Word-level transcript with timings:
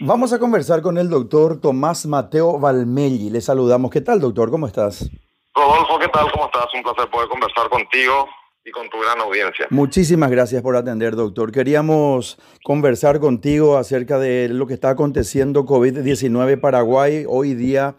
Vamos 0.00 0.34
a 0.34 0.38
conversar 0.38 0.82
con 0.82 0.98
el 0.98 1.08
doctor 1.08 1.58
Tomás 1.58 2.04
Mateo 2.04 2.58
Valmelli. 2.58 3.30
Le 3.30 3.40
saludamos. 3.40 3.90
¿Qué 3.90 4.02
tal, 4.02 4.20
doctor? 4.20 4.50
¿Cómo 4.50 4.66
estás? 4.66 5.08
Rodolfo, 5.54 5.98
¿qué 5.98 6.08
tal? 6.08 6.30
¿Cómo 6.32 6.44
estás? 6.44 6.66
Un 6.74 6.82
placer 6.82 7.08
poder 7.10 7.28
conversar 7.30 7.70
contigo 7.70 8.28
y 8.62 8.70
con 8.72 8.90
tu 8.90 8.98
gran 9.00 9.18
audiencia. 9.20 9.66
Muchísimas 9.70 10.30
gracias 10.30 10.60
por 10.60 10.76
atender, 10.76 11.16
doctor. 11.16 11.50
Queríamos 11.50 12.38
conversar 12.62 13.20
contigo 13.20 13.78
acerca 13.78 14.18
de 14.18 14.50
lo 14.50 14.66
que 14.66 14.74
está 14.74 14.90
aconteciendo 14.90 15.64
COVID-19 15.64 16.60
Paraguay 16.60 17.24
hoy 17.26 17.54
día 17.54 17.96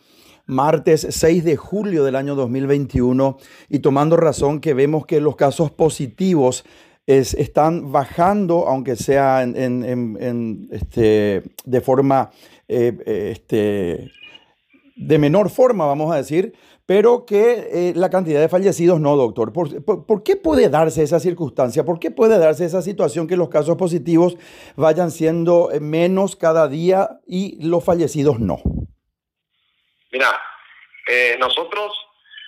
martes 0.48 1.06
6 1.10 1.44
de 1.44 1.58
julio 1.58 2.06
del 2.06 2.16
año 2.16 2.34
2021 2.36 3.38
y 3.70 3.80
tomando 3.80 4.16
razón 4.16 4.62
que 4.62 4.74
vemos 4.74 5.06
que 5.06 5.20
los 5.20 5.36
casos 5.36 5.72
positivos 5.72 6.64
están 7.08 7.94
bajando, 7.94 8.68
aunque 8.68 8.98
sea 8.98 9.42
en, 9.42 10.68
este, 10.72 11.42
de 11.64 11.82
forma 11.82 12.32
eh, 12.68 13.32
este, 13.32 14.12
de 14.98 15.18
menor 15.18 15.50
forma, 15.50 15.86
vamos 15.86 16.12
a 16.14 16.18
decir, 16.18 16.54
pero 16.86 17.26
que 17.26 17.70
eh, 17.72 17.94
la 17.96 18.10
cantidad 18.10 18.42
de 18.42 18.50
fallecidos 18.50 19.00
no, 19.00 19.16
doctor. 19.16 19.54
¿Por, 19.54 20.24
qué 20.24 20.36
puede 20.36 20.70
darse 20.70 21.02
esa 21.02 21.20
circunstancia? 21.20 21.86
¿Por 21.86 22.00
qué 22.00 22.12
puede 22.12 22.38
darse 22.40 22.66
esa 22.66 22.82
situación 22.82 23.28
que 23.28 23.38
los 23.38 23.50
casos 23.50 23.78
positivos 23.78 24.36
vayan 24.76 25.12
siendo 25.12 25.72
eh, 25.72 25.80
menos 25.80 26.36
cada 26.36 26.68
día 26.68 27.20
y 27.26 27.66
los 27.66 27.84
fallecidos 27.86 28.40
no? 28.40 28.58
Mira, 30.12 30.42
nosotros 31.40 31.94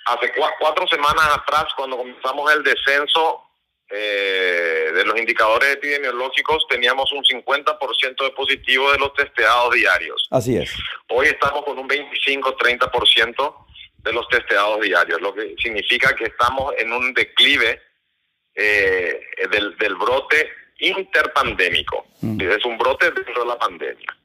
hace 0.06 0.32
cuatro 0.58 0.86
semanas 0.88 1.28
atrás, 1.34 1.66
cuando 1.76 1.96
comenzamos 1.96 2.52
el 2.52 2.62
descenso 2.62 3.49
de 3.90 5.04
los 5.04 5.18
indicadores 5.18 5.74
epidemiológicos, 5.74 6.64
teníamos 6.68 7.10
un 7.12 7.24
50% 7.24 8.24
de 8.24 8.30
positivo 8.30 8.92
de 8.92 8.98
los 8.98 9.12
testeados 9.14 9.74
diarios. 9.74 10.28
Así 10.30 10.56
es. 10.56 10.72
Hoy 11.08 11.26
estamos 11.26 11.64
con 11.64 11.78
un 11.78 11.88
25-30% 11.88 13.54
de 14.02 14.12
los 14.12 14.28
testeados 14.28 14.80
diarios, 14.80 15.20
lo 15.20 15.34
que 15.34 15.54
significa 15.60 16.14
que 16.14 16.24
estamos 16.24 16.72
en 16.78 16.92
un 16.92 17.12
declive 17.12 17.80
eh, 18.54 19.20
del, 19.50 19.76
del, 19.76 19.94
brote 19.94 20.50
interpandémico. 20.78 22.06
Mm. 22.20 22.40
Es 22.40 22.64
un 22.64 22.78
brote 22.78 23.10
dentro 23.10 23.42
de 23.42 23.48
la 23.48 23.58
pandemia. 23.58 24.16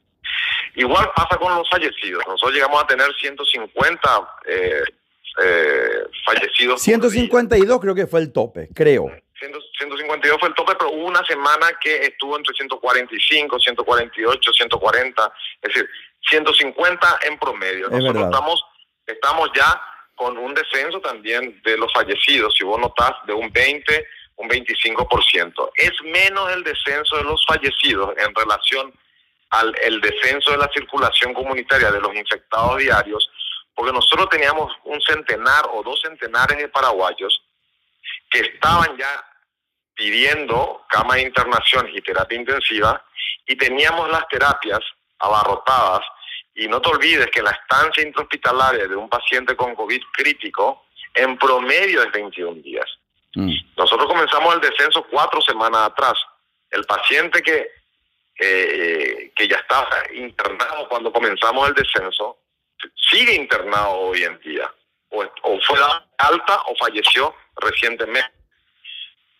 Igual 0.74 1.10
pasa 1.14 1.36
con 1.38 1.54
los 1.54 1.68
fallecidos. 1.70 2.22
Nosotros 2.26 2.52
llegamos 2.52 2.82
a 2.82 2.86
tener 2.86 3.06
150 3.18 4.28
eh, 4.46 4.82
eh, 5.42 5.88
fallecidos. 6.24 6.82
152 6.82 7.80
creo 7.80 7.94
que 7.94 8.06
fue 8.06 8.20
el 8.20 8.32
tope, 8.32 8.68
creo. 8.74 9.10
152 9.38 10.40
fue 10.40 10.48
el 10.48 10.54
tope, 10.54 10.74
pero 10.78 10.90
hubo 10.90 11.06
una 11.06 11.24
semana 11.24 11.68
que 11.80 11.96
estuvo 12.06 12.36
entre 12.36 12.54
145, 12.54 13.58
148, 13.58 14.52
140, 14.52 15.32
es 15.62 15.68
decir, 15.68 15.88
150 16.28 17.18
en 17.22 17.38
promedio. 17.38 17.88
Nosotros 17.88 18.24
estamos 18.24 18.64
estamos 19.06 19.50
ya 19.54 19.80
con 20.14 20.36
un 20.38 20.54
descenso 20.54 21.00
también 21.00 21.60
de 21.62 21.76
los 21.76 21.92
fallecidos, 21.92 22.54
si 22.56 22.64
vos 22.64 22.80
notás, 22.80 23.12
de 23.26 23.32
un 23.32 23.52
20, 23.52 24.06
un 24.36 24.48
25%. 24.48 25.70
Es 25.74 25.92
menos 26.02 26.50
el 26.52 26.64
descenso 26.64 27.16
de 27.16 27.24
los 27.24 27.44
fallecidos 27.46 28.14
en 28.16 28.34
relación 28.34 28.92
al 29.50 29.74
el 29.82 30.00
descenso 30.00 30.50
de 30.50 30.58
la 30.58 30.70
circulación 30.72 31.32
comunitaria 31.34 31.92
de 31.92 32.00
los 32.00 32.14
infectados 32.14 32.78
diarios, 32.78 33.30
porque 33.74 33.92
nosotros 33.92 34.28
teníamos 34.30 34.72
un 34.84 35.00
centenar 35.02 35.66
o 35.72 35.82
dos 35.82 36.00
centenares 36.00 36.56
de 36.58 36.68
paraguayos 36.68 37.45
que 38.30 38.40
estaban 38.40 38.96
ya 38.96 39.24
pidiendo 39.94 40.84
cama 40.88 41.14
de 41.14 41.22
internación 41.22 41.88
y 41.92 42.00
terapia 42.00 42.38
intensiva 42.38 43.02
y 43.46 43.56
teníamos 43.56 44.10
las 44.10 44.26
terapias 44.28 44.80
abarrotadas 45.18 46.02
y 46.54 46.68
no 46.68 46.80
te 46.80 46.90
olvides 46.90 47.26
que 47.30 47.42
la 47.42 47.50
estancia 47.50 48.02
intrahospitalaria 48.02 48.86
de 48.88 48.96
un 48.96 49.08
paciente 49.08 49.54
con 49.54 49.74
COVID 49.74 50.02
crítico 50.12 50.86
en 51.14 51.36
promedio 51.38 52.02
es 52.02 52.12
21 52.12 52.62
días. 52.62 52.86
Mm. 53.34 53.52
Nosotros 53.76 54.08
comenzamos 54.08 54.54
el 54.54 54.60
descenso 54.60 55.06
cuatro 55.10 55.40
semanas 55.42 55.82
atrás. 55.82 56.14
El 56.70 56.84
paciente 56.84 57.42
que, 57.42 57.68
eh, 58.38 59.32
que 59.34 59.48
ya 59.48 59.56
estaba 59.56 59.88
internado 60.14 60.88
cuando 60.88 61.12
comenzamos 61.12 61.68
el 61.68 61.74
descenso 61.74 62.38
sigue 63.10 63.34
internado 63.34 63.92
hoy 63.92 64.22
en 64.22 64.38
día. 64.40 64.70
O, 65.10 65.60
fue 65.60 65.78
alta 66.18 66.62
o 66.66 66.76
falleció 66.76 67.34
recientemente. 67.56 68.32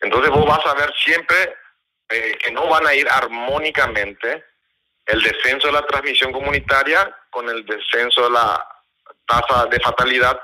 Entonces 0.00 0.30
vos 0.30 0.46
vas 0.46 0.64
a 0.66 0.74
ver 0.74 0.92
siempre 1.04 1.56
eh, 2.08 2.38
que 2.42 2.50
no 2.52 2.68
van 2.68 2.86
a 2.86 2.94
ir 2.94 3.08
armónicamente 3.08 4.44
el 5.06 5.22
descenso 5.22 5.68
de 5.68 5.74
la 5.74 5.86
transmisión 5.86 6.32
comunitaria 6.32 7.16
con 7.30 7.48
el 7.48 7.64
descenso 7.64 8.24
de 8.24 8.30
la 8.30 8.68
tasa 9.26 9.66
de 9.66 9.80
fatalidad 9.80 10.40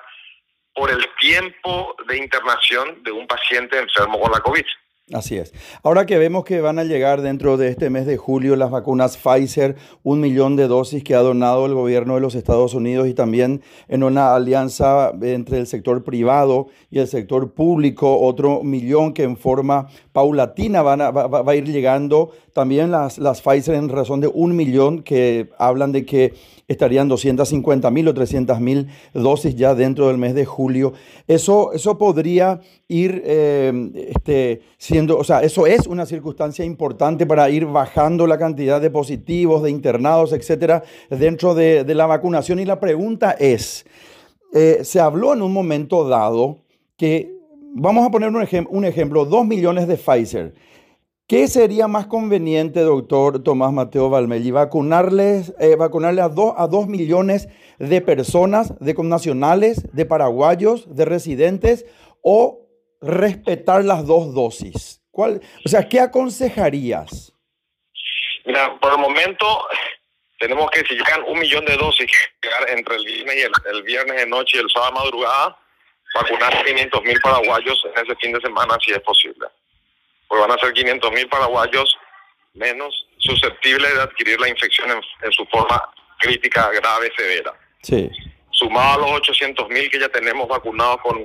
por 0.74 0.90
el 0.90 1.06
tiempo 1.20 1.94
de 2.06 2.16
internación 2.16 3.02
de 3.02 3.12
un 3.12 3.26
paciente 3.26 3.78
enfermo 3.78 4.20
con 4.20 4.32
la 4.32 4.40
COVID. 4.40 4.64
Así 5.12 5.36
es. 5.36 5.52
Ahora 5.82 6.06
que 6.06 6.16
vemos 6.16 6.44
que 6.44 6.62
van 6.62 6.78
a 6.78 6.84
llegar 6.84 7.20
dentro 7.20 7.58
de 7.58 7.68
este 7.68 7.90
mes 7.90 8.06
de 8.06 8.16
julio 8.16 8.56
las 8.56 8.70
vacunas 8.70 9.18
Pfizer, 9.18 9.76
un 10.02 10.20
millón 10.20 10.56
de 10.56 10.68
dosis 10.68 11.04
que 11.04 11.14
ha 11.14 11.20
donado 11.20 11.66
el 11.66 11.74
gobierno 11.74 12.14
de 12.14 12.20
los 12.20 12.34
Estados 12.34 12.72
Unidos 12.72 13.08
y 13.08 13.14
también 13.14 13.62
en 13.88 14.04
una 14.04 14.34
alianza 14.34 15.12
entre 15.20 15.58
el 15.58 15.66
sector 15.66 16.02
privado 16.02 16.68
y 16.90 16.98
el 16.98 17.08
sector 17.08 17.52
público, 17.52 18.20
otro 18.20 18.62
millón 18.62 19.12
que 19.12 19.24
en 19.24 19.36
forma 19.36 19.88
paulatina 20.12 20.80
van 20.80 21.02
a, 21.02 21.10
va, 21.10 21.50
a 21.50 21.54
ir 21.54 21.66
llegando. 21.66 22.30
También 22.54 22.90
las, 22.90 23.18
las 23.18 23.42
Pfizer 23.42 23.74
en 23.74 23.90
razón 23.90 24.20
de 24.20 24.28
un 24.28 24.56
millón 24.56 25.02
que 25.02 25.50
hablan 25.58 25.92
de 25.92 26.06
que 26.06 26.34
estarían 26.72 27.08
250 27.08 27.90
mil 27.90 28.08
o 28.08 28.14
300 28.14 28.60
mil 28.60 28.88
dosis 29.14 29.54
ya 29.54 29.74
dentro 29.74 30.08
del 30.08 30.18
mes 30.18 30.34
de 30.34 30.44
julio. 30.44 30.92
Eso, 31.26 31.72
eso 31.72 31.98
podría 31.98 32.60
ir 32.88 33.22
eh, 33.24 33.72
este, 34.08 34.62
siendo, 34.78 35.18
o 35.18 35.24
sea, 35.24 35.42
eso 35.42 35.66
es 35.66 35.86
una 35.86 36.06
circunstancia 36.06 36.64
importante 36.64 37.26
para 37.26 37.48
ir 37.50 37.66
bajando 37.66 38.26
la 38.26 38.38
cantidad 38.38 38.80
de 38.80 38.90
positivos, 38.90 39.62
de 39.62 39.70
internados, 39.70 40.32
etcétera, 40.32 40.82
dentro 41.10 41.54
de, 41.54 41.84
la 41.94 42.06
vacunación. 42.06 42.58
Y 42.58 42.64
la 42.64 42.80
pregunta 42.80 43.32
es: 43.32 43.84
eh, 44.54 44.80
se 44.82 45.00
habló 45.00 45.34
en 45.34 45.42
un 45.42 45.52
momento 45.52 46.08
dado 46.08 46.58
que, 46.96 47.34
vamos 47.74 48.06
a 48.06 48.10
poner 48.10 48.30
un, 48.30 48.66
un 48.70 48.84
ejemplo, 48.84 49.24
dos 49.24 49.46
millones 49.46 49.86
de 49.86 49.96
Pfizer 49.96 50.54
¿Qué 51.32 51.48
sería 51.48 51.88
más 51.88 52.08
conveniente, 52.08 52.80
doctor 52.80 53.42
Tomás 53.42 53.72
Mateo 53.72 54.10
Valmelli, 54.10 54.50
vacunarles, 54.50 55.54
eh, 55.58 55.76
vacunarle 55.76 56.20
a, 56.20 56.26
a 56.26 56.66
dos 56.66 56.88
millones 56.88 57.48
de 57.78 58.02
personas, 58.02 58.78
de 58.80 58.94
connacionales, 58.94 59.80
de 59.94 60.04
paraguayos, 60.04 60.94
de 60.94 61.06
residentes, 61.06 61.86
o 62.22 62.68
respetar 63.00 63.82
las 63.82 64.06
dos 64.06 64.34
dosis? 64.34 65.00
¿Cuál, 65.10 65.40
o 65.64 65.70
sea, 65.70 65.88
¿qué 65.88 66.00
aconsejarías? 66.00 67.32
Mira, 68.44 68.78
por 68.78 68.92
el 68.92 68.98
momento 68.98 69.46
tenemos 70.38 70.70
que 70.70 70.82
si 70.82 70.96
llegan 70.96 71.22
un 71.26 71.38
millón 71.38 71.64
de 71.64 71.78
dosis 71.78 72.10
entre 72.68 72.96
el 72.96 73.06
viernes 73.06 73.36
y 73.36 73.68
el, 73.74 73.82
viernes 73.84 74.16
de 74.16 74.26
noche 74.26 74.58
y 74.58 74.60
el 74.60 74.68
sábado 74.68 74.96
madrugada, 74.96 75.56
vacunar 76.14 76.62
500 76.62 77.02
mil 77.04 77.18
paraguayos 77.22 77.82
en 77.86 78.04
ese 78.04 78.16
fin 78.16 78.32
de 78.32 78.40
semana 78.42 78.76
si 78.84 78.92
es 78.92 79.00
posible 79.00 79.46
pues 80.32 80.40
van 80.40 80.50
a 80.50 80.58
ser 80.58 80.72
500 80.72 81.12
mil 81.12 81.28
paraguayos 81.28 81.94
menos 82.54 83.06
susceptibles 83.18 83.94
de 83.94 84.00
adquirir 84.00 84.40
la 84.40 84.48
infección 84.48 84.90
en, 84.90 85.32
su 85.32 85.44
forma 85.44 85.78
crítica, 86.20 86.70
grave, 86.70 87.12
severa. 87.14 87.52
Sí. 87.82 88.08
Sumado 88.50 88.94
a 88.94 88.96
los 88.96 89.10
800 89.18 89.68
mil 89.68 89.90
que 89.90 90.00
ya 90.00 90.08
tenemos 90.08 90.48
vacunados 90.48 91.02
con 91.02 91.22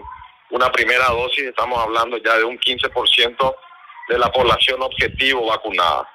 una 0.50 0.70
primera 0.74 1.06
dosis, 1.06 1.46
estamos 1.46 1.80
hablando 1.80 2.18
ya 2.18 2.36
de 2.36 2.44
un 2.44 2.60
15% 2.60 3.56
de 4.10 4.20
la 4.20 4.30
población 4.30 4.82
objetivo 4.82 5.46
vacunada. 5.46 6.06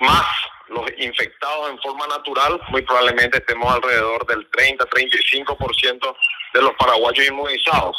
Más 0.00 0.26
los 0.68 0.84
infectados 0.98 1.70
en 1.70 1.78
forma 1.78 2.06
natural, 2.08 2.60
muy 2.68 2.82
probablemente 2.82 3.38
estemos 3.38 3.72
alrededor 3.72 4.26
del 4.26 4.50
30-35% 4.50 6.16
de 6.52 6.60
los 6.60 6.74
paraguayos 6.74 7.26
inmunizados. 7.26 7.96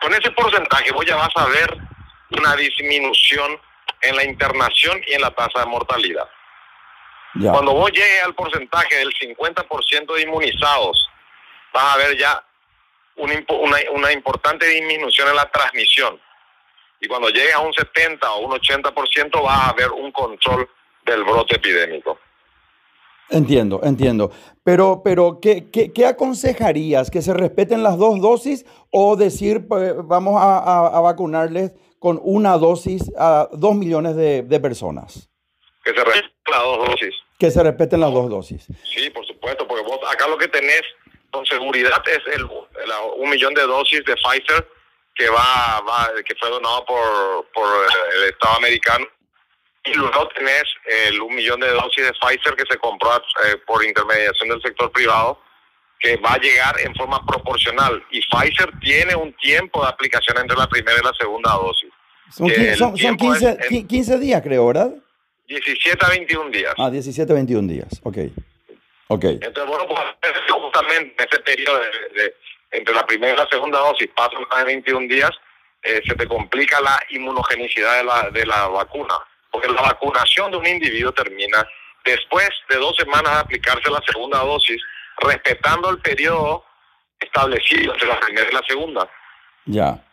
Con 0.00 0.12
ese 0.12 0.32
porcentaje 0.32 0.90
vos 0.90 1.06
ya 1.06 1.14
vas 1.14 1.30
a 1.36 1.46
ver 1.46 1.95
una 2.30 2.56
disminución 2.56 3.60
en 4.02 4.16
la 4.16 4.24
internación 4.24 5.00
y 5.06 5.14
en 5.14 5.20
la 5.20 5.30
tasa 5.30 5.60
de 5.60 5.66
mortalidad. 5.66 6.28
Cuando 7.40 7.74
vos 7.74 7.90
llegues 7.92 8.22
al 8.24 8.34
porcentaje 8.34 8.96
del 8.96 9.12
50% 9.12 10.14
de 10.14 10.22
inmunizados, 10.22 11.06
vas 11.72 11.94
a 11.94 11.98
ver 11.98 12.16
ya 12.16 12.42
una, 13.16 13.34
una, 13.92 14.12
importante 14.12 14.66
disminución 14.66 15.28
en 15.28 15.36
la 15.36 15.50
transmisión. 15.50 16.18
Y 17.00 17.08
cuando 17.08 17.28
llegue 17.28 17.52
a 17.52 17.60
un 17.60 17.74
70 17.74 18.32
o 18.32 18.46
un 18.46 18.52
80%, 18.52 19.42
vas 19.42 19.68
a 19.68 19.72
ver 19.74 19.90
un 19.90 20.10
control 20.12 20.68
del 21.04 21.24
brote 21.24 21.56
epidémico. 21.56 22.18
Entiendo, 23.28 23.80
entiendo. 23.82 24.30
Pero, 24.64 25.02
pero 25.04 25.38
¿qué, 25.40 25.68
qué, 25.70 26.06
aconsejarías? 26.06 27.10
¿Que 27.10 27.20
se 27.20 27.34
respeten 27.34 27.82
las 27.82 27.98
dos 27.98 28.20
dosis 28.20 28.64
o 28.90 29.16
decir, 29.16 29.66
pues, 29.68 29.94
vamos 30.04 30.40
a, 30.40 30.86
a 30.86 31.00
vacunarles 31.00 31.72
con 31.98 32.20
una 32.22 32.56
dosis 32.58 33.02
a 33.18 33.48
dos 33.52 33.74
millones 33.74 34.16
de, 34.16 34.60
personas. 34.60 35.28
Que 35.84 35.92
se 35.92 36.04
respeten 36.04 36.32
las 36.46 36.62
dos 36.62 36.88
dosis. 36.88 37.14
Que 37.38 37.50
se 37.50 37.62
respeten 37.62 38.00
las 38.00 38.12
dos 38.12 38.30
dosis. 38.30 38.66
Sí, 38.84 39.10
por 39.10 39.26
supuesto, 39.26 39.66
porque 39.66 39.84
vos 39.84 39.98
acá 40.10 40.28
lo 40.28 40.38
que 40.38 40.48
tenés 40.48 40.82
con 41.30 41.44
seguridad 41.46 42.02
es 42.06 42.20
el, 42.34 42.44
un 42.44 43.30
millón 43.30 43.54
de 43.54 43.62
dosis 43.62 44.04
de 44.04 44.14
Pfizer 44.16 44.68
que 45.14 45.28
va, 45.28 45.80
va 45.80 46.10
que 46.24 46.34
fue 46.38 46.50
donado 46.50 46.84
por, 46.84 47.46
por 47.52 47.68
el 48.16 48.24
Estado 48.24 48.56
americano 48.56 49.06
y 49.84 49.94
luego 49.94 50.28
tenés 50.28 50.64
el 51.08 51.20
un 51.20 51.34
millón 51.34 51.60
de 51.60 51.68
dosis 51.68 52.04
de 52.04 52.12
Pfizer 52.12 52.54
que 52.56 52.64
se 52.68 52.78
compró 52.78 53.16
eh, 53.16 53.56
por 53.66 53.84
intermediación 53.84 54.50
del 54.50 54.62
sector 54.62 54.90
privado 54.90 55.38
que 55.98 56.16
va 56.16 56.34
a 56.34 56.38
llegar 56.38 56.74
en 56.80 56.94
forma 56.94 57.24
proporcional 57.24 58.02
y 58.10 58.20
Pfizer 58.20 58.70
tiene 58.80 59.14
un 59.14 59.32
tiempo 59.34 59.82
de 59.82 59.88
aplicación 59.88 60.38
entre 60.38 60.56
la 60.56 60.66
primera 60.66 60.98
y 61.00 61.04
la 61.04 61.12
segunda 61.18 61.52
dosis. 61.52 61.90
Son, 62.30 62.48
15, 62.94 63.86
15, 63.86 64.18
días, 64.18 64.42
creo, 64.42 64.66
¿verdad? 64.66 64.92
17 65.46 66.04
a 66.04 66.08
21 66.08 66.50
días. 66.50 66.74
Ah, 66.76 66.90
17 66.90 67.32
a 67.32 67.34
21 67.34 67.68
días, 67.68 68.00
ok. 68.02 68.18
okay. 69.08 69.38
Entonces, 69.40 69.66
bueno, 69.66 69.86
pues 69.86 70.00
justamente 70.50 71.14
en 71.22 71.28
ese 71.28 71.40
periodo 71.42 71.78
de, 72.14 72.34
entre 72.72 72.94
la 72.94 73.06
primera 73.06 73.34
y 73.34 73.36
la 73.36 73.48
segunda 73.48 73.78
dosis, 73.78 74.08
pasan 74.14 74.42
más 74.50 74.58
de 74.58 74.64
21 74.64 75.06
días, 75.06 75.30
eh, 75.82 76.02
se 76.04 76.14
te 76.14 76.26
complica 76.26 76.80
la 76.80 76.98
inmunogenicidad 77.10 77.98
de 77.98 78.04
la, 78.04 78.30
de 78.30 78.44
la 78.44 78.66
vacuna. 78.68 79.14
Porque 79.50 79.68
la 79.68 79.82
vacunación 79.82 80.50
de 80.50 80.56
un 80.56 80.66
individuo 80.66 81.12
termina 81.12 81.66
después 82.04 82.48
de 82.68 82.76
dos 82.76 82.96
semanas 82.96 83.34
de 83.34 83.40
aplicarse 83.40 83.90
la 83.90 84.02
segunda 84.06 84.38
dosis, 84.40 84.82
respetando 85.18 85.90
el 85.90 85.98
periodo 85.98 86.64
establecido 87.18 87.92
entre 87.92 88.08
la 88.08 88.20
primera 88.20 88.48
y 88.50 88.54
la 88.54 88.62
segunda. 88.66 89.10
Ya. 89.66 90.05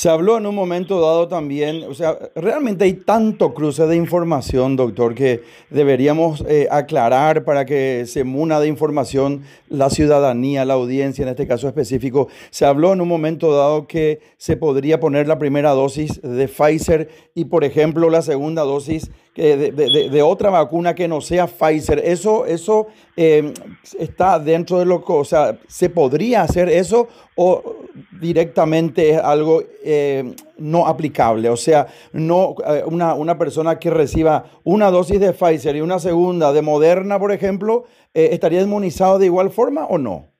Se 0.00 0.08
habló 0.08 0.38
en 0.38 0.46
un 0.46 0.54
momento 0.54 0.98
dado 0.98 1.28
también, 1.28 1.84
o 1.86 1.92
sea, 1.92 2.18
realmente 2.34 2.84
hay 2.84 2.94
tanto 2.94 3.52
cruce 3.52 3.86
de 3.86 3.96
información, 3.96 4.74
doctor, 4.74 5.14
que 5.14 5.42
deberíamos 5.68 6.42
eh, 6.48 6.68
aclarar 6.70 7.44
para 7.44 7.66
que 7.66 8.04
se 8.06 8.24
muna 8.24 8.60
de 8.60 8.68
información 8.68 9.42
la 9.68 9.90
ciudadanía, 9.90 10.64
la 10.64 10.72
audiencia 10.72 11.22
en 11.24 11.28
este 11.28 11.46
caso 11.46 11.68
específico. 11.68 12.28
Se 12.48 12.64
habló 12.64 12.94
en 12.94 13.02
un 13.02 13.08
momento 13.08 13.54
dado 13.54 13.86
que 13.86 14.20
se 14.38 14.56
podría 14.56 15.00
poner 15.00 15.28
la 15.28 15.38
primera 15.38 15.72
dosis 15.72 16.22
de 16.22 16.48
Pfizer 16.48 17.10
y, 17.34 17.44
por 17.44 17.62
ejemplo, 17.62 18.08
la 18.08 18.22
segunda 18.22 18.62
dosis 18.62 19.10
de, 19.36 19.70
de, 20.10 20.22
otra 20.22 20.48
vacuna 20.48 20.94
que 20.94 21.08
no 21.08 21.20
sea 21.20 21.46
Pfizer. 21.46 21.98
Eso, 22.02 22.46
eso 22.46 22.86
eh, 23.18 23.52
está 23.98 24.38
dentro 24.38 24.78
de 24.78 24.86
lo 24.86 25.04
que, 25.04 25.12
o 25.12 25.24
sea, 25.24 25.58
¿se 25.68 25.90
podría 25.90 26.40
hacer 26.40 26.70
eso 26.70 27.06
o 27.36 27.79
directamente 28.12 29.10
es 29.10 29.18
algo 29.18 29.62
eh, 29.84 30.34
no 30.58 30.86
aplicable? 30.86 31.48
O 31.48 31.56
sea, 31.56 31.86
no 32.12 32.54
eh, 32.66 32.82
una, 32.86 33.14
una, 33.14 33.38
persona 33.38 33.78
que 33.78 33.90
reciba 33.90 34.44
una 34.64 34.90
dosis 34.90 35.20
de 35.20 35.32
Pfizer 35.32 35.76
y 35.76 35.80
una 35.80 35.98
segunda 35.98 36.52
de 36.52 36.62
Moderna, 36.62 37.18
por 37.18 37.32
ejemplo, 37.32 37.86
¿estaría 38.14 38.60
inmunizado 38.60 39.18
de 39.18 39.26
igual 39.26 39.50
forma 39.50 39.86
o 39.86 39.98
no? 39.98 40.32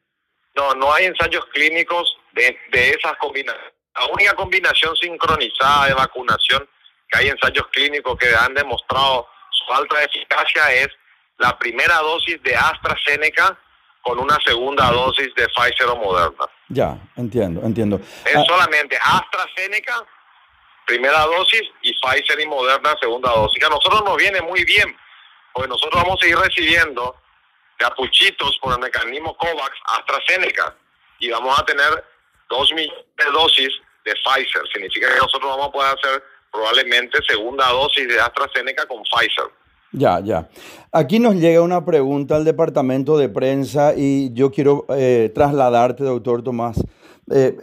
No, 0.56 0.74
no 0.74 0.92
hay 0.92 1.06
ensayos 1.06 1.44
clínicos 1.52 2.16
de, 2.34 2.56
de 2.72 2.90
esas 2.90 3.16
combinaciones. 3.18 3.72
La 3.94 4.06
única 4.12 4.34
combinación 4.34 4.94
sincronizada 4.96 5.86
de 5.86 5.94
vacunación 5.94 6.68
que 7.10 7.18
hay 7.18 7.28
ensayos 7.28 7.66
clínicos 7.72 8.16
que 8.18 8.28
han 8.34 8.54
demostrado 8.54 9.26
su 9.50 9.72
alta 9.72 10.02
eficacia 10.02 10.72
es 10.72 10.88
la 11.38 11.58
primera 11.58 11.96
dosis 11.98 12.40
de 12.42 12.54
AstraZeneca 12.54 13.58
con 14.02 14.18
una 14.18 14.38
segunda 14.44 14.90
dosis 14.90 15.34
de 15.34 15.46
Pfizer 15.48 15.88
o 15.88 15.96
Moderna. 15.96 16.46
Ya, 16.72 16.96
entiendo, 17.16 17.60
entiendo. 17.64 18.00
Es 18.24 18.36
ah, 18.36 18.44
solamente 18.46 18.96
AstraZeneca, 19.02 20.06
primera 20.86 21.26
dosis, 21.26 21.62
y 21.82 21.92
Pfizer 21.94 22.38
y 22.40 22.46
Moderna, 22.46 22.94
segunda 23.00 23.32
dosis. 23.32 23.62
A 23.64 23.68
nosotros 23.68 24.04
nos 24.04 24.16
viene 24.16 24.40
muy 24.40 24.64
bien, 24.64 24.96
porque 25.52 25.68
nosotros 25.68 26.00
vamos 26.00 26.22
a 26.22 26.26
ir 26.28 26.38
recibiendo 26.38 27.16
de 27.76 27.86
apuchitos 27.86 28.56
por 28.62 28.74
el 28.74 28.78
mecanismo 28.78 29.36
COVAX 29.36 29.76
AstraZeneca, 29.84 30.76
y 31.18 31.30
vamos 31.30 31.58
a 31.58 31.64
tener 31.64 32.04
dos 32.48 32.72
millones 32.72 33.04
de 33.16 33.24
dosis 33.32 33.72
de 34.04 34.14
Pfizer. 34.14 34.62
Significa 34.72 35.08
que 35.08 35.18
nosotros 35.18 35.50
vamos 35.50 35.68
a 35.68 35.72
poder 35.72 35.98
hacer 35.98 36.24
probablemente 36.52 37.18
segunda 37.28 37.66
dosis 37.68 38.06
de 38.06 38.20
AstraZeneca 38.20 38.86
con 38.86 39.02
Pfizer. 39.02 39.50
Ya, 39.92 40.20
ya. 40.20 40.48
Aquí 40.92 41.18
nos 41.18 41.36
llega 41.36 41.62
una 41.62 41.84
pregunta 41.84 42.36
al 42.36 42.44
departamento 42.44 43.18
de 43.18 43.28
prensa 43.28 43.94
y 43.96 44.32
yo 44.32 44.50
quiero 44.50 44.86
eh, 44.90 45.30
trasladarte, 45.34 46.04
doctor 46.04 46.42
Tomás. 46.42 46.80
Eh, 47.30 47.56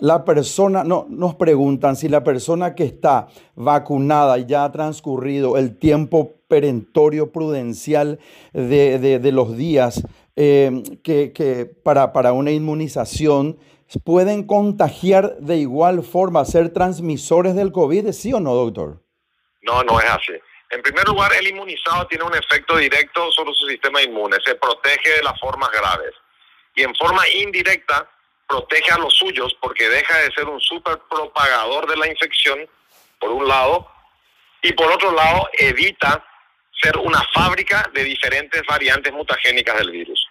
la 0.00 0.24
persona, 0.24 0.84
no, 0.84 1.06
nos 1.08 1.34
preguntan 1.34 1.96
si 1.96 2.08
la 2.08 2.22
persona 2.22 2.74
que 2.74 2.84
está 2.84 3.28
vacunada 3.54 4.38
ya 4.38 4.64
ha 4.64 4.72
transcurrido 4.72 5.56
el 5.56 5.78
tiempo 5.78 6.32
perentorio 6.48 7.32
prudencial 7.32 8.18
de, 8.52 9.30
los 9.32 9.56
días 9.56 10.06
eh, 10.36 10.82
que, 11.02 11.32
que 11.32 11.66
para, 11.66 12.12
para 12.12 12.32
una 12.32 12.50
inmunización 12.50 13.58
pueden 14.04 14.44
contagiar 14.44 15.38
de 15.38 15.58
igual 15.58 16.02
forma, 16.02 16.44
ser 16.44 16.70
transmisores 16.70 17.54
del 17.54 17.72
COVID, 17.72 18.10
¿sí 18.12 18.32
o 18.32 18.40
no, 18.40 18.54
doctor? 18.54 19.02
No, 19.62 19.82
no 19.82 19.98
es 19.98 20.06
así. 20.10 20.32
En 20.70 20.82
primer 20.82 21.06
lugar, 21.06 21.32
el 21.32 21.46
inmunizado 21.46 22.06
tiene 22.06 22.24
un 22.24 22.34
efecto 22.34 22.76
directo 22.76 23.30
sobre 23.30 23.54
su 23.54 23.66
sistema 23.66 24.02
inmune, 24.02 24.36
se 24.44 24.56
protege 24.56 25.16
de 25.16 25.22
las 25.22 25.38
formas 25.38 25.70
graves. 25.70 26.12
Y 26.74 26.82
en 26.82 26.94
forma 26.94 27.26
indirecta, 27.28 28.10
protege 28.48 28.92
a 28.92 28.98
los 28.98 29.14
suyos 29.14 29.56
porque 29.60 29.88
deja 29.88 30.18
de 30.18 30.32
ser 30.32 30.44
un 30.46 30.60
super 30.60 30.98
propagador 31.08 31.88
de 31.88 31.96
la 31.96 32.08
infección, 32.08 32.68
por 33.18 33.30
un 33.30 33.46
lado, 33.46 33.90
y 34.62 34.72
por 34.72 34.90
otro 34.90 35.12
lado, 35.12 35.48
evita 35.52 36.24
ser 36.82 36.98
una 36.98 37.22
fábrica 37.32 37.88
de 37.94 38.04
diferentes 38.04 38.62
variantes 38.66 39.12
mutagénicas 39.12 39.78
del 39.78 39.90
virus. 39.90 40.26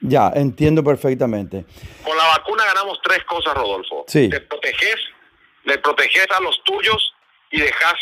Ya, 0.00 0.30
entiendo 0.34 0.84
perfectamente. 0.84 1.64
Con 2.04 2.16
la 2.16 2.26
vacuna 2.28 2.64
ganamos 2.66 3.00
tres 3.02 3.24
cosas, 3.24 3.54
Rodolfo. 3.54 4.04
Sí. 4.06 4.28
Te 4.28 4.40
proteges, 4.42 4.96
le 5.64 5.78
proteges 5.78 6.26
a 6.30 6.40
los 6.40 6.62
tuyos 6.64 7.14
y 7.50 7.60
dejas 7.60 7.94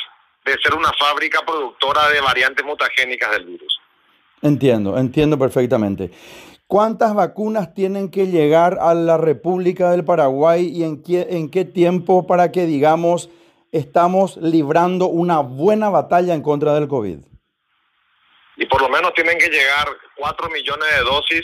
de 0.45 0.53
ser 0.63 0.75
una 0.75 0.93
fábrica 0.99 1.41
productora 1.47 2.09
de 2.11 2.21
variantes 2.21 2.65
mutagénicas 2.65 3.31
del 3.33 3.47
virus. 3.47 3.81
Entiendo, 4.43 4.99
entiendo 4.99 5.39
perfectamente. 5.39 6.11
¿Cuántas 6.67 7.15
vacunas 7.15 7.73
tienen 7.75 8.11
que 8.11 8.27
llegar 8.27 8.79
a 8.81 8.95
la 8.95 9.17
República 9.17 9.91
del 9.91 10.05
Paraguay 10.05 10.67
y 10.67 10.83
en 10.83 11.03
qué, 11.03 11.27
en 11.31 11.51
qué 11.51 11.65
tiempo 11.65 12.27
para 12.27 12.53
que, 12.53 12.67
digamos, 12.67 13.31
estamos 13.73 14.37
librando 14.37 15.07
una 15.07 15.41
buena 15.41 15.89
batalla 15.89 16.35
en 16.35 16.43
contra 16.43 16.75
del 16.75 16.89
COVID? 16.89 17.19
Y 18.57 18.67
por 18.67 18.83
lo 18.83 18.89
menos 18.89 19.15
tienen 19.15 19.39
que 19.39 19.49
llegar 19.49 19.89
cuatro 20.17 20.49
millones 20.51 20.89
de 20.97 21.05
dosis 21.05 21.43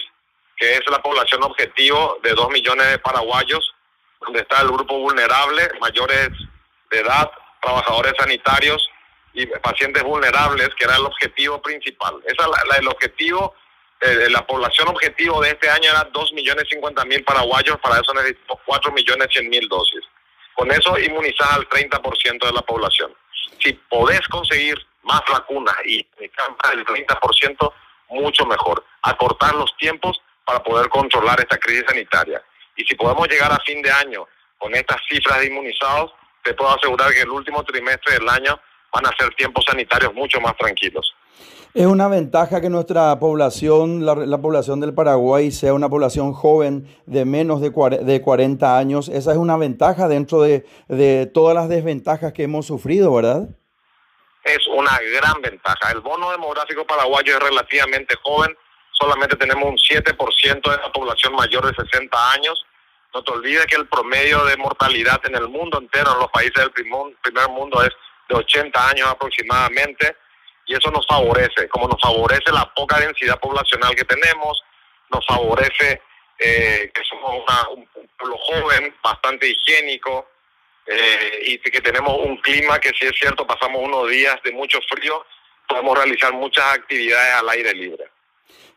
que 0.57 0.75
es 0.75 0.81
la 0.91 1.01
población 1.01 1.43
objetivo 1.43 2.19
de 2.23 2.35
dos 2.35 2.51
millones 2.51 2.91
de 2.91 2.99
paraguayos, 2.99 3.75
donde 4.21 4.41
está 4.41 4.61
el 4.61 4.69
grupo 4.69 4.99
vulnerable, 4.99 5.63
mayores 5.81 6.29
de 6.91 7.01
edad, 7.01 7.31
trabajadores 7.63 8.13
sanitarios 8.19 8.90
y 9.33 9.47
pacientes 9.47 10.03
vulnerables, 10.03 10.71
que 10.77 10.85
era 10.85 10.97
el 10.97 11.07
objetivo 11.07 11.61
principal. 11.63 12.21
Esa 12.27 12.49
la, 12.49 12.77
el 12.79 12.89
objetivo, 12.89 13.55
eh, 14.01 14.29
la 14.31 14.47
población 14.47 14.89
objetivo 14.89 15.41
de 15.41 15.51
este 15.51 15.71
año 15.71 15.91
era 15.91 16.05
dos 16.13 16.33
millones 16.33 16.65
cincuenta 16.69 17.05
mil 17.05 17.23
paraguayos, 17.25 17.79
para 17.81 18.01
eso 18.01 18.13
necesitamos 18.15 18.63
cuatro 18.65 18.93
millones 18.93 19.29
cien 19.33 19.49
mil 19.49 19.69
dosis. 19.69 20.05
Con 20.55 20.71
eso 20.73 20.99
inmunizar 20.99 21.49
al 21.53 21.69
30% 21.69 22.47
de 22.47 22.53
la 22.53 22.63
población. 22.63 23.15
Si 23.61 23.73
podés 23.73 24.21
conseguir 24.29 24.77
más 25.03 25.23
vacunas 25.31 25.77
y 25.87 26.07
el 26.19 26.85
30%, 26.85 27.73
mucho 28.11 28.45
mejor. 28.45 28.85
Acortar 29.03 29.55
los 29.55 29.75
tiempos 29.77 30.21
para 30.45 30.63
poder 30.63 30.89
controlar 30.89 31.41
esta 31.41 31.57
crisis 31.57 31.85
sanitaria. 31.87 32.43
Y 32.77 32.85
si 32.85 32.95
podemos 32.95 33.29
llegar 33.29 33.53
a 33.53 33.61
fin 33.61 33.81
de 33.83 33.91
año 33.91 34.27
con 34.59 34.75
estas 34.75 35.01
cifras 35.09 35.41
de 35.41 35.47
inmunizados, 35.47 36.13
te 36.43 36.55
puedo 36.55 36.75
asegurar 36.75 37.13
que 37.13 37.23
el 37.23 37.31
último 37.31 37.63
trimestre 37.65 38.15
del 38.15 38.29
año 38.29 38.61
van 38.93 39.07
a 39.07 39.17
ser 39.19 39.35
tiempos 39.35 39.65
sanitarios 39.67 40.15
mucho 40.15 40.41
más 40.41 40.57
tranquilos. 40.57 41.15
Es 41.73 41.87
una 41.87 42.09
ventaja 42.09 42.61
que 42.61 42.69
nuestra 42.69 43.19
población, 43.21 44.05
la, 44.05 44.39
población 44.39 44.81
del 44.81 44.93
Paraguay, 44.93 45.53
sea 45.53 45.73
una 45.73 45.89
población 45.89 46.33
joven 46.33 46.89
de 47.07 47.25
menos 47.25 47.61
de, 47.61 47.71
de 48.03 48.21
40 48.21 48.77
años. 48.77 49.09
Esa 49.09 49.31
es 49.31 49.37
una 49.37 49.57
ventaja 49.57 50.09
dentro 50.09 50.43
de, 50.43 50.67
de 50.89 51.27
todas 51.33 51.55
las 51.55 51.69
desventajas 51.69 52.33
que 52.33 52.43
hemos 52.43 52.67
sufrido, 52.67 53.15
¿verdad? 53.15 53.49
Es 54.43 54.67
una 54.67 54.99
gran 55.15 55.41
ventaja. 55.41 55.93
El 55.93 56.01
bono 56.01 56.33
demográfico 56.33 56.85
paraguayo 56.85 57.37
es 57.37 57.41
relativamente 57.41 58.17
joven 58.25 58.57
solamente 59.01 59.37
tenemos 59.37 59.65
un 59.65 59.79
7% 59.79 60.71
de 60.71 60.77
la 60.77 60.93
población 60.93 61.35
mayor 61.35 61.67
de 61.67 61.75
60 61.75 62.33
años. 62.33 62.65
No 63.15 63.25
te 63.25 63.33
olvides 63.33 63.67
que 63.67 63.77
el 63.77 63.89
promedio 63.89 64.45
de 64.45 64.57
mortalidad 64.57 65.21
en 65.25 65.35
el 65.35 65.49
mundo 65.49 65.79
entero, 65.79 66.13
en 66.13 66.19
los 66.19 66.31
países 66.31 66.55
del 66.55 66.71
primer 66.71 67.49
mundo, 67.49 67.83
es 67.83 67.91
de 68.31 68.37
80 68.37 68.89
años 68.89 69.09
aproximadamente. 69.09 70.17
Y 70.67 70.75
eso 70.75 70.91
nos 70.91 71.05
favorece, 71.07 71.69
como 71.69 71.89
nos 71.89 72.01
favorece 72.01 72.53
la 72.53 72.73
poca 72.73 73.01
densidad 73.01 73.41
poblacional 73.41 73.95
que 73.95 74.05
tenemos, 74.05 74.63
nos 75.11 75.27
favorece 75.27 76.01
eh, 76.39 76.91
que 76.95 77.03
somos 77.05 77.45
un 77.75 77.89
pueblo 78.17 78.37
joven, 78.39 78.95
bastante 79.03 79.49
higiénico, 79.49 80.31
eh, 80.87 81.43
y 81.45 81.59
que 81.59 81.81
tenemos 81.81 82.17
un 82.19 82.37
clima 82.39 82.79
que, 82.79 82.91
si 82.91 83.07
es 83.07 83.13
cierto, 83.19 83.47
pasamos 83.47 83.83
unos 83.83 84.09
días 84.09 84.37
de 84.45 84.53
mucho 84.53 84.79
frío, 84.89 85.25
podemos 85.69 85.99
realizar 85.99 86.33
muchas 86.33 86.65
actividades 86.75 87.35
al 87.35 87.49
aire 87.49 87.75
libre. 87.75 88.05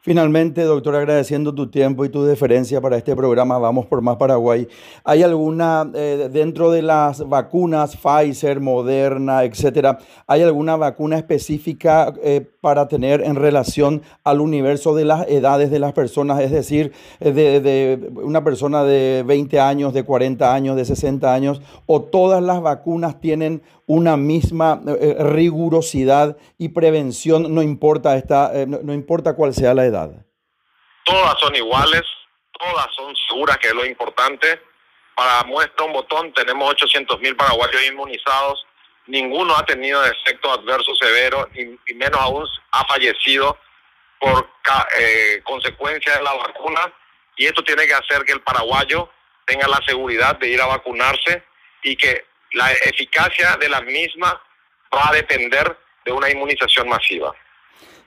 Finalmente, 0.06 0.64
doctor, 0.64 0.98
agradeciendo 0.98 1.56
tu 1.56 1.70
tiempo 1.72 2.04
y 2.04 2.10
tu 2.10 2.26
deferencia 2.26 2.82
para 2.82 2.98
este 2.98 3.16
programa 3.16 3.58
Vamos 3.58 3.86
por 3.86 4.02
Más 4.02 4.18
Paraguay. 4.18 4.68
¿Hay 5.06 5.24
alguna, 5.24 5.90
eh, 5.96 6.28
dentro 6.30 6.72
de 6.72 6.82
las 6.82 7.26
vacunas 7.26 7.96
Pfizer, 7.96 8.60
Moderna, 8.60 9.46
etcétera, 9.46 10.00
hay 10.28 10.42
alguna 10.42 10.76
vacuna 10.76 11.18
específica 11.18 12.14
eh, 12.22 12.53
para 12.64 12.88
tener 12.88 13.20
en 13.20 13.36
relación 13.36 14.04
al 14.24 14.40
universo 14.40 14.96
de 14.96 15.04
las 15.04 15.28
edades 15.28 15.70
de 15.70 15.80
las 15.80 15.92
personas? 15.92 16.40
Es 16.40 16.50
decir, 16.50 16.94
eh, 17.20 17.34
de, 17.34 17.60
de, 17.60 18.10
una 18.14 18.42
persona 18.42 18.86
de 18.86 19.22
20 19.26 19.60
años, 19.60 19.94
de 19.94 20.06
40 20.06 20.56
años, 20.56 20.78
de 20.78 20.86
60 20.86 21.34
años, 21.34 21.62
o 21.88 22.04
todas 22.04 22.42
las 22.42 22.62
vacunas 22.62 23.20
tienen 23.20 23.62
una 23.86 24.16
misma 24.16 24.80
eh, 24.88 24.98
eh, 25.20 25.24
rigurosidad 25.26 26.38
y 26.58 26.70
prevención, 26.70 27.54
no 27.54 27.62
importa, 27.62 28.16
esta, 28.16 28.54
no, 28.66 28.94
importa 28.94 29.36
cuál 29.36 29.54
sea 29.54 29.74
la 29.74 29.84
edad. 29.84 30.12
Todas 31.04 31.38
son 31.42 31.54
iguales, 31.58 32.04
todas 32.58 32.88
son 32.96 33.14
seguras, 33.28 33.58
que 33.58 33.68
es 33.68 33.74
lo 33.74 33.86
importante. 33.86 34.48
Para 35.18 35.44
muestra 35.44 35.86
un 35.86 35.92
botón, 35.92 36.32
tenemos 36.32 36.70
800 36.70 37.20
mil 37.20 37.36
paraguayos 37.36 37.82
inmunizados. 37.92 38.66
Ninguno 39.08 39.56
ha 39.56 39.66
tenido 39.66 40.04
efecto 40.06 40.52
adverso 40.52 40.96
severo 40.96 41.50
y, 41.54 41.94
menos 41.94 42.20
aún 42.20 42.48
ha 42.72 42.86
fallecido 42.86 43.58
por 44.20 44.50
consecuencia 45.44 46.18
de 46.18 46.24
la 46.24 46.34
vacuna. 46.34 46.94
Y 47.36 47.46
esto 47.46 47.64
tiene 47.64 47.86
que 47.86 47.94
hacer 47.94 48.24
que 48.24 48.34
el 48.34 48.42
paraguayo 48.42 49.10
tenga 49.46 49.68
la 49.68 49.82
seguridad 49.86 50.38
de 50.38 50.48
ir 50.48 50.62
a 50.62 50.68
vacunarse 50.68 51.44
y 51.82 51.96
que 51.96 52.26
la 52.54 52.72
eficacia 52.72 53.58
de 53.58 53.70
la 53.70 53.82
misma 53.82 54.42
va 54.96 55.10
a 55.10 55.14
depender 55.14 55.78
de 56.06 56.12
una 56.12 56.30
inmunización 56.30 56.88
masiva. 56.88 57.34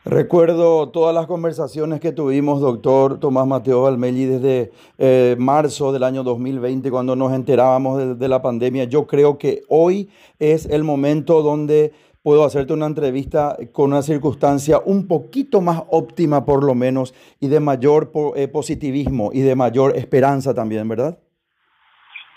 Recuerdo 0.09 0.91
todas 0.91 1.13
las 1.13 1.27
conversaciones 1.27 1.99
que 1.99 2.13
tuvimos, 2.13 2.61
doctor 2.61 3.19
Tomás 3.19 3.45
Mateo 3.45 3.83
Valmelli, 3.83 4.25
desde 4.27 4.71
eh, 4.99 5.35
marzo 5.37 5.91
del 5.91 6.05
año 6.05 6.23
2020, 6.23 6.93
cuando 6.93 7.17
nos 7.17 7.33
enterábamos 7.33 8.17
de, 8.17 8.29
la 8.29 8.41
pandemia. 8.41 8.85
Yo 8.85 9.09
creo 9.09 9.37
que 9.37 9.63
hoy 9.69 10.09
es 10.39 10.67
el 10.67 10.85
momento 10.85 11.43
donde 11.43 11.93
puedo 12.23 12.45
hacerte 12.45 12.73
una 12.73 12.87
entrevista 12.87 13.57
con 13.73 13.91
una 13.91 14.03
circunstancia 14.03 14.81
un 14.85 15.09
poquito 15.09 15.61
más 15.61 15.83
óptima, 15.91 16.45
por 16.45 16.63
lo 16.63 16.77
menos, 16.77 17.13
y 17.41 17.49
de 17.49 17.59
mayor 17.59 18.13
eh, 18.37 18.47
positivismo 18.47 19.31
y 19.33 19.41
de 19.41 19.57
mayor 19.57 19.97
esperanza 19.97 20.55
también, 20.55 20.89
¿verdad? 20.89 21.19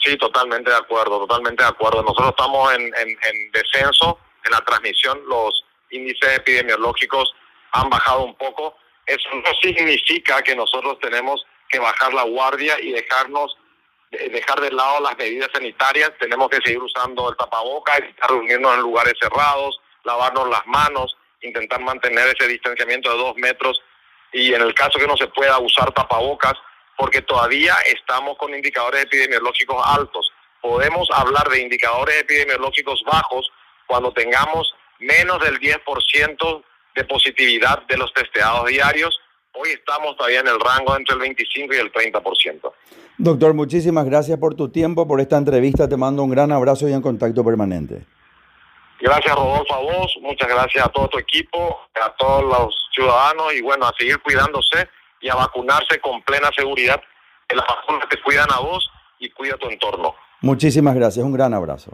Sí, 0.04 0.18
totalmente 0.18 0.72
de 0.72 0.78
acuerdo, 0.78 1.20
totalmente 1.20 1.62
de 1.62 1.70
acuerdo. 1.70 2.02
Nosotros 2.02 2.30
estamos 2.36 2.74
en, 2.74 2.82
en, 2.82 3.52
descenso 3.54 4.18
en 4.44 4.54
la 4.54 4.62
transmisión, 4.62 5.20
los 5.28 5.64
índices 5.92 6.36
epidemiológicos 6.36 7.32
han 7.72 7.90
bajado 7.90 8.24
un 8.24 8.36
poco. 8.36 8.78
Eso 9.06 9.30
no 9.34 9.54
significa 9.62 10.42
que 10.42 10.56
nosotros 10.56 11.00
tenemos 11.00 11.46
que 11.68 11.80
bajar 11.80 12.14
la 12.14 12.24
guardia 12.24 12.80
y 12.80 12.92
dejarnos 12.92 13.58
dejar 14.12 14.60
de 14.60 14.72
lado 14.72 15.02
las 15.02 15.18
medidas 15.18 15.50
sanitarias. 15.54 16.12
Tenemos 16.20 16.50
que 16.50 16.60
seguir 16.64 16.82
usando 16.82 17.30
el 17.30 17.38
tapabocas, 17.38 18.02
reunirnos 18.28 18.74
en 18.76 18.82
lugares 18.82 19.14
cerrados, 19.22 19.80
lavarnos 20.04 20.50
las 20.50 20.66
manos, 20.66 21.16
intentar 21.42 21.80
mantener 21.82 22.36
ese 22.36 22.48
distanciamiento 22.48 23.12
de 23.12 23.18
dos 23.18 23.36
metros 23.38 23.80
y 24.32 24.54
en 24.54 24.62
el 24.62 24.74
caso 24.74 25.00
que 25.00 25.08
no 25.08 25.18
se 25.18 25.28
pueda 25.28 25.58
usar 25.60 25.92
tapabocas, 25.92 26.54
porque 26.98 27.22
todavía 27.22 27.76
estamos 27.86 28.38
con 28.38 28.54
indicadores 28.54 29.04
epidemiológicos 29.04 29.82
altos. 29.86 30.32
Podemos 30.62 31.08
hablar 31.14 31.48
de 31.50 31.62
indicadores 31.62 32.18
epidemiológicos 32.18 33.02
bajos 33.06 33.50
cuando 33.88 34.12
tengamos 34.12 34.74
menos 35.00 35.40
del 35.40 35.60
10% 35.60 36.64
de 36.96 37.04
positividad 37.06 37.84
de 37.88 37.98
los 37.98 38.14
testeados 38.14 38.66
diarios. 38.68 39.20
Hoy 39.54 39.70
estamos 39.70 40.16
todavía 40.16 40.40
en 40.40 40.48
el 40.48 40.60
rango 40.60 40.96
entre 40.96 41.16
el 41.16 41.22
25 41.22 41.74
y 41.74 41.78
el 41.78 41.92
30%. 41.92 42.72
Doctor, 43.18 43.54
muchísimas 43.54 44.06
gracias 44.06 44.38
por 44.38 44.56
tu 44.56 44.70
tiempo, 44.70 45.08
por 45.08 45.20
esta 45.20 45.38
entrevista. 45.38 45.90
Te 45.90 45.98
mando 45.98 46.24
un 46.24 46.30
gran 46.30 46.52
abrazo 46.52 46.88
y 46.88 46.94
en 46.94 47.02
contacto 47.02 47.44
permanente. 47.44 48.06
Gracias, 49.02 49.36
Rodolfo, 49.36 49.74
a 49.74 49.80
vos. 49.80 50.18
Muchas 50.22 50.48
gracias 50.48 50.86
a 50.86 50.90
todo 50.90 51.08
tu 51.08 51.20
equipo, 51.20 51.80
a 52.02 52.10
todos 52.16 52.44
los 52.44 52.76
ciudadanos 52.94 53.54
y 53.54 53.62
bueno, 53.62 53.86
a 53.86 53.94
seguir 53.98 54.20
cuidándose 54.20 54.90
y 55.22 55.30
a 55.30 55.36
vacunarse 55.36 56.00
con 56.00 56.22
plena 56.24 56.50
seguridad 56.56 57.02
que 57.48 57.56
las 57.56 57.66
vacunas 57.68 58.08
te 58.10 58.22
cuidan 58.22 58.48
a 58.52 58.60
vos 58.60 58.90
y 59.20 59.30
cuida 59.32 59.58
tu 59.58 59.68
entorno. 59.70 60.16
Muchísimas 60.42 60.96
gracias, 60.96 61.26
un 61.26 61.34
gran 61.34 61.54
abrazo. 61.54 61.92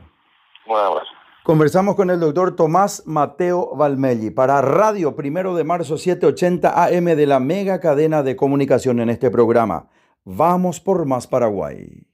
Un 0.66 0.78
abrazo. 0.78 1.12
Conversamos 1.46 1.94
con 1.94 2.10
el 2.10 2.20
doctor 2.20 2.56
Tomás 2.56 3.04
Mateo 3.06 3.76
Valmelli 3.76 4.32
para 4.32 4.64
Radio 4.64 5.16
Primero 5.16 5.56
de 5.56 5.64
Marzo 5.64 5.96
780 6.00 6.86
AM 6.86 7.06
de 7.06 7.28
la 7.28 7.40
mega 7.40 7.80
cadena 7.80 8.24
de 8.24 8.36
comunicación 8.36 9.00
en 9.00 9.12
este 9.12 9.30
programa. 9.30 9.88
Vamos 10.24 10.80
por 10.80 11.06
más 11.06 11.28
Paraguay. 11.28 12.08